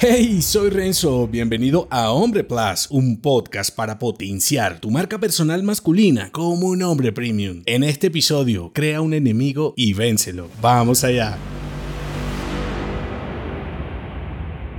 Hey, 0.00 0.42
soy 0.42 0.70
Renzo, 0.70 1.26
bienvenido 1.26 1.88
a 1.90 2.12
Hombre 2.12 2.44
Plus, 2.44 2.86
un 2.88 3.20
podcast 3.20 3.74
para 3.74 3.98
potenciar 3.98 4.78
tu 4.78 4.92
marca 4.92 5.18
personal 5.18 5.64
masculina 5.64 6.30
como 6.30 6.68
un 6.68 6.84
hombre 6.84 7.10
premium. 7.10 7.62
En 7.66 7.82
este 7.82 8.06
episodio, 8.06 8.70
crea 8.72 9.00
un 9.00 9.12
enemigo 9.12 9.74
y 9.76 9.94
vénselo. 9.94 10.50
Vamos 10.62 11.02
allá. 11.02 11.36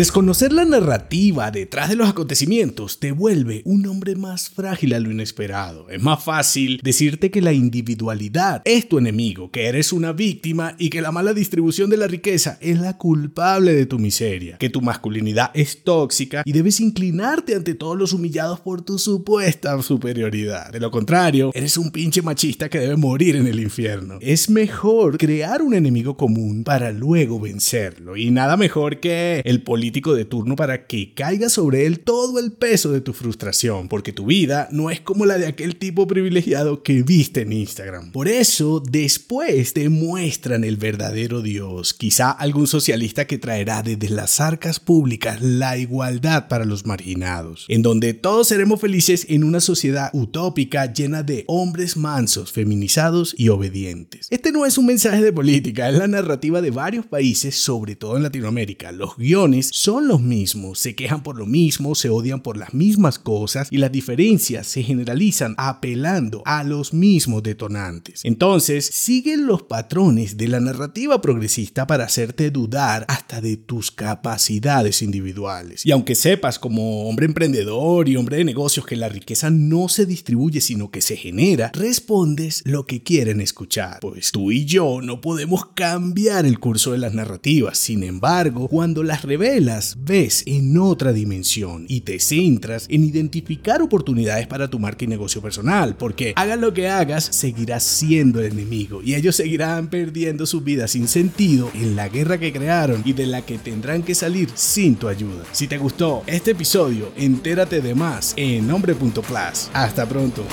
Desconocer 0.00 0.50
la 0.50 0.64
narrativa 0.64 1.50
detrás 1.50 1.90
de 1.90 1.94
los 1.94 2.08
acontecimientos 2.08 3.00
te 3.00 3.12
vuelve 3.12 3.60
un 3.66 3.86
hombre 3.86 4.16
más 4.16 4.48
frágil 4.48 4.94
a 4.94 4.98
lo 4.98 5.10
inesperado. 5.10 5.90
Es 5.90 6.00
más 6.00 6.24
fácil 6.24 6.80
decirte 6.82 7.30
que 7.30 7.42
la 7.42 7.52
individualidad 7.52 8.62
es 8.64 8.88
tu 8.88 8.96
enemigo, 8.96 9.50
que 9.50 9.66
eres 9.66 9.92
una 9.92 10.14
víctima 10.14 10.74
y 10.78 10.88
que 10.88 11.02
la 11.02 11.12
mala 11.12 11.34
distribución 11.34 11.90
de 11.90 11.98
la 11.98 12.06
riqueza 12.06 12.56
es 12.62 12.80
la 12.80 12.96
culpable 12.96 13.74
de 13.74 13.84
tu 13.84 13.98
miseria, 13.98 14.56
que 14.56 14.70
tu 14.70 14.80
masculinidad 14.80 15.50
es 15.52 15.84
tóxica 15.84 16.44
y 16.46 16.52
debes 16.52 16.80
inclinarte 16.80 17.54
ante 17.54 17.74
todos 17.74 17.98
los 17.98 18.14
humillados 18.14 18.58
por 18.60 18.80
tu 18.80 18.98
supuesta 18.98 19.82
superioridad. 19.82 20.72
De 20.72 20.80
lo 20.80 20.90
contrario, 20.90 21.50
eres 21.52 21.76
un 21.76 21.90
pinche 21.90 22.22
machista 22.22 22.70
que 22.70 22.78
debe 22.78 22.96
morir 22.96 23.36
en 23.36 23.46
el 23.46 23.60
infierno. 23.60 24.16
Es 24.22 24.48
mejor 24.48 25.18
crear 25.18 25.60
un 25.60 25.74
enemigo 25.74 26.16
común 26.16 26.64
para 26.64 26.90
luego 26.90 27.38
vencerlo 27.38 28.16
y 28.16 28.30
nada 28.30 28.56
mejor 28.56 28.98
que 28.98 29.42
el 29.44 29.62
político 29.62 29.89
de 29.90 30.24
turno 30.24 30.56
para 30.56 30.86
que 30.86 31.12
caiga 31.14 31.48
sobre 31.48 31.86
él 31.86 32.00
todo 32.00 32.38
el 32.38 32.52
peso 32.52 32.92
de 32.92 33.00
tu 33.00 33.12
frustración, 33.12 33.88
porque 33.88 34.12
tu 34.12 34.26
vida 34.26 34.68
no 34.70 34.90
es 34.90 35.00
como 35.00 35.26
la 35.26 35.36
de 35.36 35.46
aquel 35.46 35.76
tipo 35.76 36.06
privilegiado 36.06 36.82
que 36.82 37.02
viste 37.02 37.42
en 37.42 37.52
Instagram. 37.52 38.12
Por 38.12 38.28
eso, 38.28 38.80
después 38.80 39.74
te 39.74 39.88
muestran 39.88 40.64
el 40.64 40.76
verdadero 40.76 41.42
Dios, 41.42 41.92
quizá 41.92 42.30
algún 42.30 42.66
socialista 42.66 43.26
que 43.26 43.38
traerá 43.38 43.82
desde 43.82 44.08
las 44.08 44.40
arcas 44.40 44.80
públicas 44.80 45.42
la 45.42 45.76
igualdad 45.76 46.48
para 46.48 46.64
los 46.64 46.86
marginados, 46.86 47.66
en 47.68 47.82
donde 47.82 48.14
todos 48.14 48.48
seremos 48.48 48.80
felices 48.80 49.26
en 49.28 49.44
una 49.44 49.60
sociedad 49.60 50.10
utópica 50.12 50.92
llena 50.92 51.22
de 51.22 51.44
hombres 51.48 51.96
mansos, 51.96 52.52
feminizados 52.52 53.34
y 53.36 53.48
obedientes. 53.48 54.28
Este 54.30 54.52
no 54.52 54.64
es 54.64 54.78
un 54.78 54.86
mensaje 54.86 55.22
de 55.22 55.32
política, 55.32 55.88
es 55.88 55.96
la 55.96 56.06
narrativa 56.06 56.62
de 56.62 56.70
varios 56.70 57.06
países, 57.06 57.56
sobre 57.56 57.96
todo 57.96 58.16
en 58.16 58.22
Latinoamérica. 58.22 58.92
Los 58.92 59.16
guiones 59.16 59.70
son 59.80 60.08
los 60.08 60.20
mismos, 60.20 60.78
se 60.78 60.94
quejan 60.94 61.22
por 61.22 61.38
lo 61.38 61.46
mismo, 61.46 61.94
se 61.94 62.10
odian 62.10 62.42
por 62.42 62.58
las 62.58 62.74
mismas 62.74 63.18
cosas 63.18 63.68
y 63.70 63.78
las 63.78 63.90
diferencias 63.90 64.66
se 64.66 64.82
generalizan 64.82 65.54
apelando 65.56 66.42
a 66.44 66.64
los 66.64 66.92
mismos 66.92 67.42
detonantes. 67.42 68.20
Entonces, 68.26 68.84
siguen 68.84 69.46
los 69.46 69.62
patrones 69.62 70.36
de 70.36 70.48
la 70.48 70.60
narrativa 70.60 71.22
progresista 71.22 71.86
para 71.86 72.04
hacerte 72.04 72.50
dudar 72.50 73.06
hasta 73.08 73.40
de 73.40 73.56
tus 73.56 73.90
capacidades 73.90 75.00
individuales. 75.00 75.86
Y 75.86 75.92
aunque 75.92 76.14
sepas 76.14 76.58
como 76.58 77.08
hombre 77.08 77.24
emprendedor 77.24 78.06
y 78.06 78.16
hombre 78.16 78.36
de 78.36 78.44
negocios 78.44 78.84
que 78.84 78.96
la 78.96 79.08
riqueza 79.08 79.48
no 79.48 79.88
se 79.88 80.04
distribuye 80.04 80.60
sino 80.60 80.90
que 80.90 81.00
se 81.00 81.16
genera, 81.16 81.70
respondes 81.72 82.60
lo 82.66 82.84
que 82.84 83.02
quieren 83.02 83.40
escuchar. 83.40 84.00
Pues 84.00 84.30
tú 84.30 84.52
y 84.52 84.66
yo 84.66 85.00
no 85.00 85.22
podemos 85.22 85.64
cambiar 85.72 86.44
el 86.44 86.58
curso 86.58 86.92
de 86.92 86.98
las 86.98 87.14
narrativas. 87.14 87.78
Sin 87.78 88.02
embargo, 88.02 88.68
cuando 88.68 89.02
las 89.02 89.22
revelas, 89.22 89.59
las 89.60 89.96
ves 90.04 90.42
en 90.46 90.76
otra 90.78 91.12
dimensión 91.12 91.84
y 91.88 92.00
te 92.00 92.18
centras 92.18 92.86
en 92.88 93.04
identificar 93.04 93.82
oportunidades 93.82 94.46
para 94.46 94.68
tu 94.68 94.78
marca 94.78 95.04
y 95.04 95.08
negocio 95.08 95.40
personal, 95.40 95.96
porque 95.96 96.32
hagas 96.36 96.58
lo 96.58 96.72
que 96.72 96.88
hagas, 96.88 97.24
seguirás 97.24 97.84
siendo 97.84 98.40
el 98.40 98.52
enemigo 98.52 99.02
y 99.02 99.14
ellos 99.14 99.36
seguirán 99.36 99.88
perdiendo 99.88 100.46
su 100.46 100.60
vida 100.60 100.88
sin 100.88 101.08
sentido 101.08 101.70
en 101.74 101.96
la 101.96 102.08
guerra 102.08 102.38
que 102.38 102.52
crearon 102.52 103.02
y 103.04 103.12
de 103.12 103.26
la 103.26 103.42
que 103.42 103.58
tendrán 103.58 104.02
que 104.02 104.14
salir 104.14 104.48
sin 104.54 104.96
tu 104.96 105.08
ayuda. 105.08 105.44
Si 105.52 105.66
te 105.66 105.78
gustó 105.78 106.22
este 106.26 106.52
episodio, 106.52 107.12
entérate 107.16 107.80
de 107.80 107.94
más 107.94 108.34
en 108.36 108.66
nombre.plus. 108.66 109.70
Hasta 109.72 110.08
pronto. 110.08 110.44